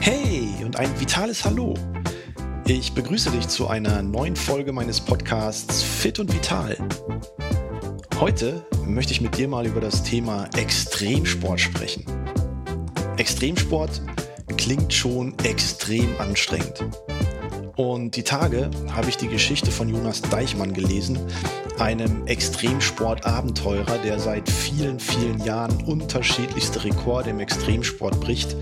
[0.00, 1.72] Hey und ein vitales Hallo.
[2.66, 6.76] Ich begrüße dich zu einer neuen Folge meines Podcasts Fit und Vital.
[8.20, 12.04] Heute möchte ich mit dir mal über das Thema Extremsport sprechen.
[13.16, 14.02] Extremsport
[14.58, 16.84] klingt schon extrem anstrengend.
[17.76, 21.18] Und die Tage habe ich die Geschichte von Jonas Deichmann gelesen,
[21.78, 28.56] einem Extremsport-Abenteurer, der seit vielen, vielen Jahren unterschiedlichste Rekorde im Extremsport bricht.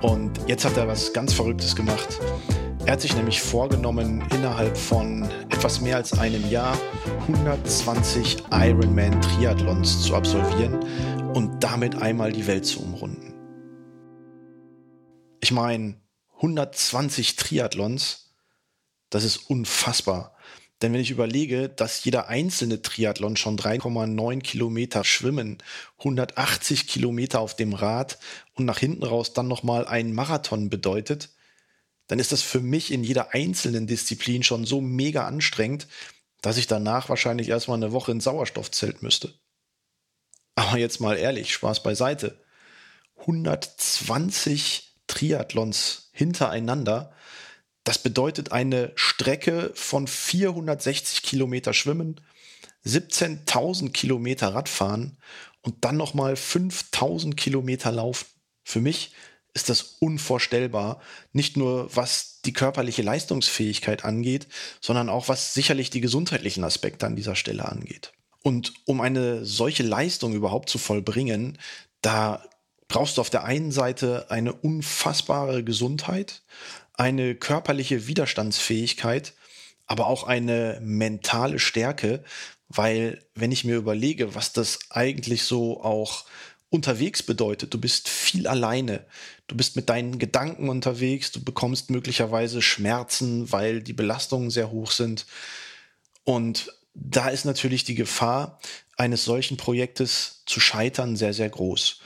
[0.00, 2.18] Und jetzt hat er was ganz Verrücktes gemacht.
[2.86, 6.74] Er hat sich nämlich vorgenommen, innerhalb von etwas mehr als einem Jahr
[7.28, 10.78] 120 Ironman Triathlons zu absolvieren
[11.34, 13.34] und damit einmal die Welt zu umrunden.
[15.40, 15.96] Ich meine,
[16.36, 18.27] 120 Triathlons,
[19.10, 20.36] das ist unfassbar.
[20.80, 25.58] Denn wenn ich überlege, dass jeder einzelne Triathlon schon 3,9 Kilometer schwimmen,
[25.98, 28.18] 180 Kilometer auf dem Rad
[28.54, 31.30] und nach hinten raus dann nochmal ein Marathon bedeutet,
[32.06, 35.88] dann ist das für mich in jeder einzelnen Disziplin schon so mega anstrengend,
[36.42, 39.34] dass ich danach wahrscheinlich erstmal eine Woche ins Sauerstoffzelt müsste.
[40.54, 42.40] Aber jetzt mal ehrlich, Spaß beiseite.
[43.20, 47.12] 120 Triathlons hintereinander
[47.88, 52.20] das bedeutet eine Strecke von 460 Kilometer Schwimmen,
[52.84, 55.16] 17.000 Kilometer Radfahren
[55.62, 58.26] und dann nochmal 5.000 Kilometer Laufen.
[58.62, 59.14] Für mich
[59.54, 61.00] ist das unvorstellbar,
[61.32, 64.48] nicht nur was die körperliche Leistungsfähigkeit angeht,
[64.82, 68.12] sondern auch was sicherlich die gesundheitlichen Aspekte an dieser Stelle angeht.
[68.42, 71.56] Und um eine solche Leistung überhaupt zu vollbringen,
[72.02, 72.44] da
[72.86, 76.42] brauchst du auf der einen Seite eine unfassbare Gesundheit,
[76.98, 79.32] eine körperliche Widerstandsfähigkeit,
[79.86, 82.22] aber auch eine mentale Stärke,
[82.68, 86.26] weil wenn ich mir überlege, was das eigentlich so auch
[86.70, 89.06] unterwegs bedeutet, du bist viel alleine,
[89.46, 94.90] du bist mit deinen Gedanken unterwegs, du bekommst möglicherweise Schmerzen, weil die Belastungen sehr hoch
[94.90, 95.24] sind.
[96.24, 98.60] Und da ist natürlich die Gefahr
[98.96, 102.00] eines solchen Projektes zu scheitern sehr, sehr groß.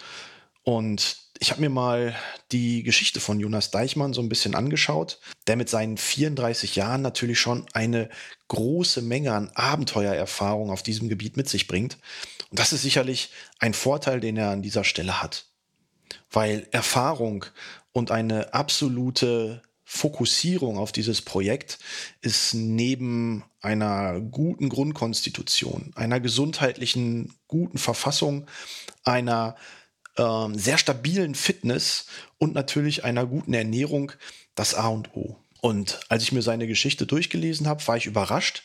[0.62, 2.14] Und ich habe mir mal
[2.52, 7.40] die Geschichte von Jonas Deichmann so ein bisschen angeschaut, der mit seinen 34 Jahren natürlich
[7.40, 8.10] schon eine
[8.48, 11.98] große Menge an Abenteuererfahrung auf diesem Gebiet mit sich bringt.
[12.50, 15.46] Und das ist sicherlich ein Vorteil, den er an dieser Stelle hat.
[16.30, 17.46] Weil Erfahrung
[17.92, 21.78] und eine absolute Fokussierung auf dieses Projekt
[22.22, 28.46] ist neben einer guten Grundkonstitution, einer gesundheitlichen guten Verfassung,
[29.04, 29.56] einer
[30.16, 32.06] ähm, sehr stabilen Fitness
[32.38, 34.12] und natürlich einer guten Ernährung
[34.54, 35.36] das A und O.
[35.60, 38.64] Und als ich mir seine Geschichte durchgelesen habe, war ich überrascht,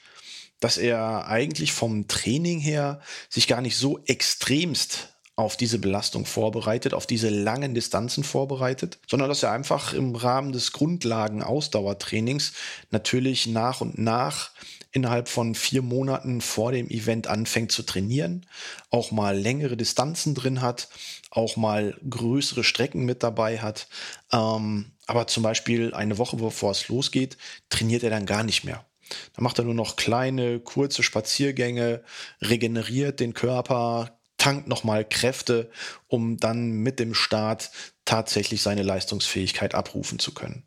[0.60, 6.96] dass er eigentlich vom Training her sich gar nicht so extremst auf diese Belastung vorbereitet,
[6.96, 12.54] auf diese langen Distanzen vorbereitet, sondern dass er einfach im Rahmen des Grundlagen-Ausdauertrainings
[12.90, 14.50] natürlich nach und nach
[14.92, 18.48] innerhalb von vier Monaten vor dem Event anfängt zu trainieren,
[18.90, 20.90] auch mal längere Distanzen drin hat,
[21.30, 23.90] auch mal größere Strecken mit dabei hat.
[24.32, 27.38] Ähm, aber zum Beispiel eine Woche bevor es losgeht,
[27.70, 28.86] trainiert er dann gar nicht mehr.
[29.34, 32.04] Da macht er nur noch kleine, kurze Spaziergänge,
[32.42, 34.17] regeneriert den Körper,
[34.48, 35.70] tankt nochmal Kräfte,
[36.08, 37.70] um dann mit dem Start
[38.06, 40.64] tatsächlich seine Leistungsfähigkeit abrufen zu können.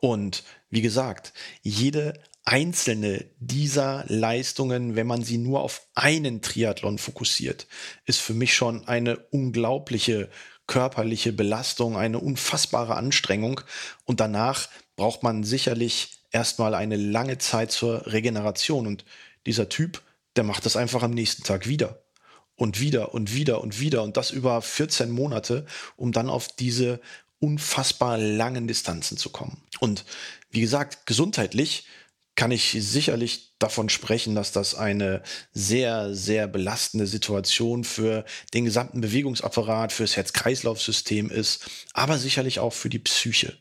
[0.00, 7.68] Und wie gesagt, jede einzelne dieser Leistungen, wenn man sie nur auf einen Triathlon fokussiert,
[8.06, 10.28] ist für mich schon eine unglaubliche
[10.66, 13.60] körperliche Belastung, eine unfassbare Anstrengung.
[14.04, 18.88] Und danach braucht man sicherlich erstmal eine lange Zeit zur Regeneration.
[18.88, 19.04] Und
[19.46, 20.02] dieser Typ,
[20.34, 22.02] der macht das einfach am nächsten Tag wieder.
[22.56, 24.02] Und wieder und wieder und wieder.
[24.02, 27.00] Und das über 14 Monate, um dann auf diese
[27.38, 29.62] unfassbar langen Distanzen zu kommen.
[29.78, 30.04] Und
[30.50, 31.84] wie gesagt, gesundheitlich
[32.34, 35.22] kann ich sicherlich davon sprechen, dass das eine
[35.52, 42.90] sehr, sehr belastende Situation für den gesamten Bewegungsapparat, fürs Herz-Kreislauf-System ist, aber sicherlich auch für
[42.90, 43.56] die Psyche.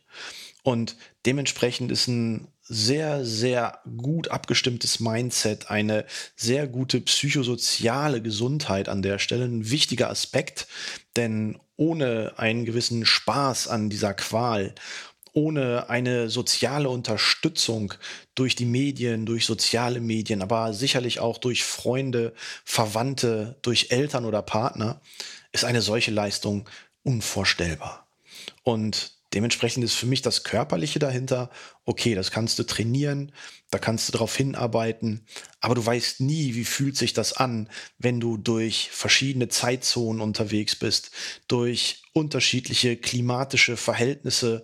[0.63, 9.01] Und dementsprechend ist ein sehr, sehr gut abgestimmtes Mindset, eine sehr gute psychosoziale Gesundheit an
[9.01, 10.67] der Stelle ein wichtiger Aspekt,
[11.15, 14.73] denn ohne einen gewissen Spaß an dieser Qual
[15.35, 17.94] ohne eine soziale Unterstützung
[18.35, 22.33] durch die Medien, durch soziale Medien, aber sicherlich auch durch Freunde,
[22.63, 25.01] Verwandte, durch Eltern oder Partner,
[25.51, 26.69] ist eine solche Leistung
[27.03, 28.07] unvorstellbar.
[28.63, 31.49] Und Dementsprechend ist für mich das Körperliche dahinter,
[31.83, 33.33] okay, das kannst du trainieren,
[33.69, 35.25] da kannst du darauf hinarbeiten,
[35.59, 40.77] aber du weißt nie, wie fühlt sich das an, wenn du durch verschiedene Zeitzonen unterwegs
[40.77, 41.11] bist,
[41.49, 44.63] durch unterschiedliche klimatische Verhältnisse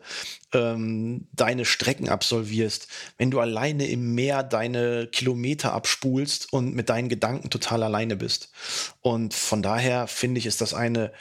[0.54, 2.88] ähm, deine Strecken absolvierst,
[3.18, 8.52] wenn du alleine im Meer deine Kilometer abspulst und mit deinen Gedanken total alleine bist.
[9.02, 11.12] Und von daher finde ich, ist das eine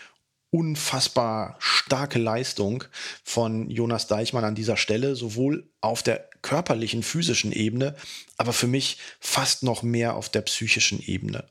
[0.50, 2.84] unfassbar starke Leistung
[3.22, 7.94] von Jonas Deichmann an dieser Stelle, sowohl auf der körperlichen, physischen Ebene,
[8.36, 11.44] aber für mich fast noch mehr auf der psychischen Ebene.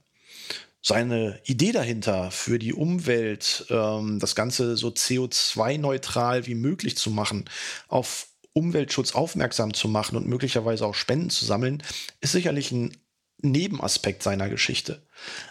[0.81, 7.45] Seine Idee dahinter für die Umwelt, ähm, das Ganze so CO2-neutral wie möglich zu machen,
[7.89, 11.83] auf Umweltschutz aufmerksam zu machen und möglicherweise auch Spenden zu sammeln,
[12.21, 12.95] ist sicherlich ein
[13.41, 15.01] Nebenaspekt seiner Geschichte.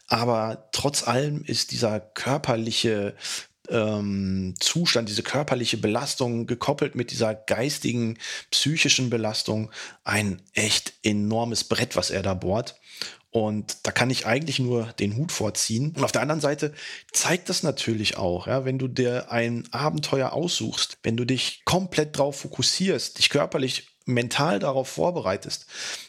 [0.07, 3.15] Aber trotz allem ist dieser körperliche
[3.69, 8.19] ähm, Zustand, diese körperliche Belastung gekoppelt mit dieser geistigen,
[8.51, 9.71] psychischen Belastung
[10.05, 12.77] ein echt enormes Brett, was er da bohrt.
[13.31, 15.93] Und da kann ich eigentlich nur den Hut vorziehen.
[15.95, 16.73] Und auf der anderen Seite
[17.13, 22.17] zeigt das natürlich auch, ja, wenn du dir ein Abenteuer aussuchst, wenn du dich komplett
[22.17, 25.67] darauf fokussierst, dich körperlich mental darauf vorbereitest,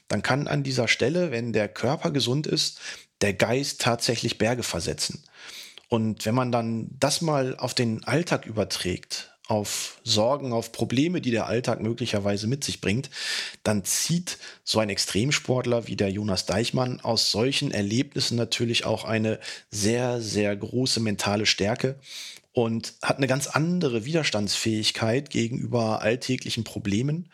[0.07, 2.79] dann kann an dieser Stelle, wenn der Körper gesund ist,
[3.21, 5.23] der Geist tatsächlich Berge versetzen.
[5.89, 11.31] Und wenn man dann das mal auf den Alltag überträgt, auf Sorgen, auf Probleme, die
[11.31, 13.09] der Alltag möglicherweise mit sich bringt,
[13.63, 19.39] dann zieht so ein Extremsportler wie der Jonas Deichmann aus solchen Erlebnissen natürlich auch eine
[19.71, 21.95] sehr, sehr große mentale Stärke
[22.51, 27.31] und hat eine ganz andere Widerstandsfähigkeit gegenüber alltäglichen Problemen.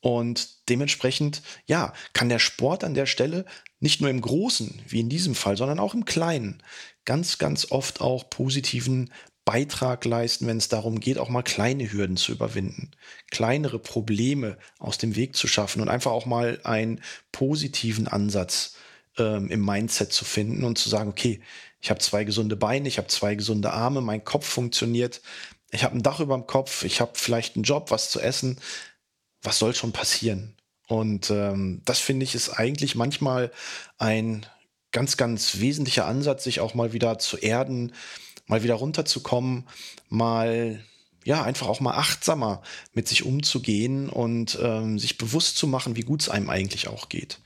[0.00, 3.44] Und dementsprechend, ja, kann der Sport an der Stelle
[3.80, 6.62] nicht nur im Großen, wie in diesem Fall, sondern auch im Kleinen
[7.04, 9.10] ganz, ganz oft auch positiven
[9.44, 12.90] Beitrag leisten, wenn es darum geht, auch mal kleine Hürden zu überwinden,
[13.30, 17.00] kleinere Probleme aus dem Weg zu schaffen und einfach auch mal einen
[17.32, 18.76] positiven Ansatz
[19.18, 21.40] ähm, im Mindset zu finden und zu sagen, okay,
[21.80, 25.20] ich habe zwei gesunde Beine, ich habe zwei gesunde Arme, mein Kopf funktioniert,
[25.70, 28.58] ich habe ein Dach über dem Kopf, ich habe vielleicht einen Job, was zu essen.
[29.42, 30.56] Was soll schon passieren?
[30.88, 33.52] Und ähm, das finde ich ist eigentlich manchmal
[33.98, 34.46] ein
[34.90, 37.92] ganz, ganz wesentlicher Ansatz, sich auch mal wieder zu erden,
[38.46, 39.68] mal wieder runterzukommen,
[40.08, 40.82] mal
[41.24, 42.62] ja, einfach auch mal achtsamer
[42.94, 47.10] mit sich umzugehen und ähm, sich bewusst zu machen, wie gut es einem eigentlich auch
[47.10, 47.40] geht.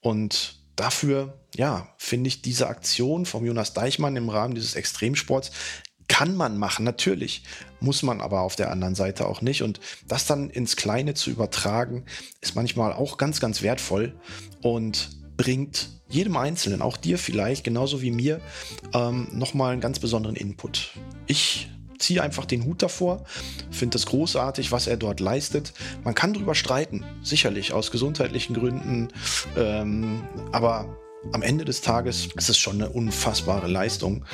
[0.00, 5.52] Und dafür, ja, finde ich diese Aktion vom Jonas Deichmann im Rahmen dieses Extremsports
[6.08, 7.44] kann man machen, natürlich,
[7.80, 9.62] muss man aber auf der anderen Seite auch nicht.
[9.62, 12.04] Und das dann ins Kleine zu übertragen,
[12.40, 14.14] ist manchmal auch ganz, ganz wertvoll
[14.60, 18.40] und bringt jedem Einzelnen, auch dir vielleicht, genauso wie mir,
[18.92, 20.90] ähm, nochmal einen ganz besonderen Input.
[21.26, 21.70] Ich
[22.02, 23.24] ziehe einfach den Hut davor,
[23.70, 25.72] finde es großartig, was er dort leistet.
[26.04, 29.08] Man kann darüber streiten, sicherlich aus gesundheitlichen Gründen,
[29.56, 30.22] ähm,
[30.52, 30.98] aber
[31.32, 34.24] am Ende des Tages ist es schon eine unfassbare Leistung.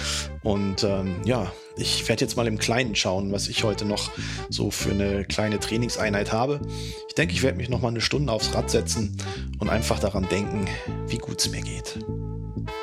[0.42, 4.10] Und ähm, ja, ich werde jetzt mal im Kleinen schauen, was ich heute noch
[4.48, 6.60] so für eine kleine Trainingseinheit habe.
[7.08, 9.16] Ich denke, ich werde mich noch mal eine Stunde aufs Rad setzen
[9.58, 10.66] und einfach daran denken,
[11.06, 11.98] wie gut es mir geht.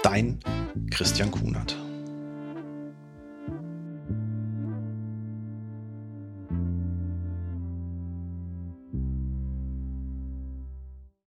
[0.04, 0.40] Dein
[0.92, 1.85] Christian Kunert.